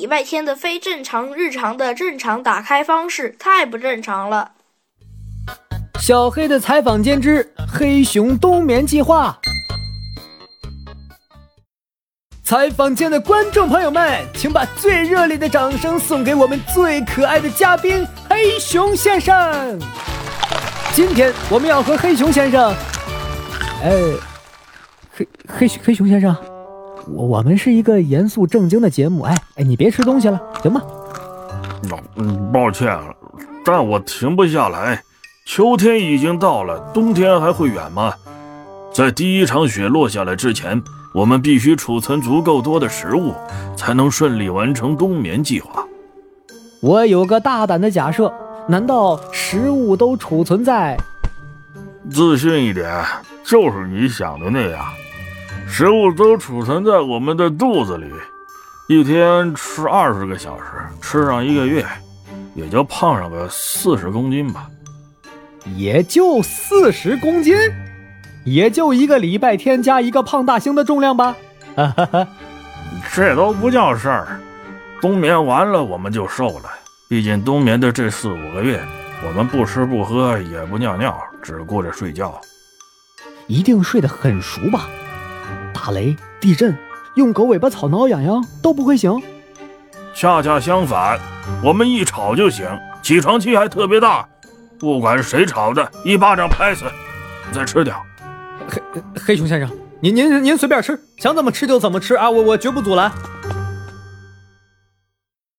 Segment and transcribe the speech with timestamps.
[0.00, 4.52] 礼拜天的非正常日常的正常打开方式太不正常了。
[6.00, 9.38] 小黑的采访间之黑熊冬眠计划。
[12.42, 19.78] 采访间的观众朋友们，请把最热烈的掌声送给我们最可爱的嘉宾黑熊先生。
[20.94, 22.74] 今天我们要和黑熊先生，
[23.84, 23.92] 哎，
[25.14, 26.34] 黑黑熊黑熊先生，
[27.08, 30.82] 我我们是一个严肃正经的节目，哎哎，你别吃东西了，行吗？
[32.16, 32.98] 嗯，抱歉，
[33.64, 35.02] 但我停不下来。
[35.46, 38.12] 秋天已经到了，冬天还会远吗？
[38.92, 40.82] 在第一场雪落下来之前。
[41.12, 43.34] 我们必须储存足够多的食物，
[43.76, 45.84] 才能顺利完成冬眠计划。
[46.80, 48.32] 我有个大胆的假设，
[48.68, 50.96] 难道食物都储存在？
[52.12, 53.04] 自信一点，
[53.42, 54.84] 就是你想的那样，
[55.70, 58.10] 食物都储存在我们的肚子里。
[58.88, 60.64] 一天吃二十个小时，
[61.00, 61.86] 吃上一个月，
[62.54, 64.66] 也就胖上个四十公斤吧。
[65.76, 67.56] 也就四十公斤。
[68.44, 71.36] 也就一个礼拜天加一个胖大星的重量吧，
[71.76, 72.28] 哈哈哈，
[73.14, 74.40] 这都不叫事儿。
[75.00, 76.70] 冬眠完了我们就瘦了，
[77.08, 78.82] 毕竟冬眠的这四五个月，
[79.24, 82.40] 我们不吃不喝也不尿尿，只顾着睡觉。
[83.46, 84.88] 一定睡得很熟吧？
[85.82, 86.76] 打雷、地震，
[87.14, 89.10] 用狗尾巴草挠痒痒都不会醒。
[90.14, 91.18] 恰恰相反，
[91.64, 92.66] 我们一吵就醒，
[93.00, 94.28] 起床气还特别大，
[94.78, 96.84] 不管谁吵的，一巴掌拍死，
[97.50, 97.96] 再吃点。
[98.68, 98.82] 黑
[99.18, 102.28] 黑熊先生，您您您随便吃，想怎么吃就怎么吃啊！
[102.28, 103.10] 我我绝不阻拦。